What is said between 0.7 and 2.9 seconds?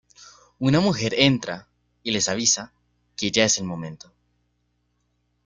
mujer entra, y les avisa,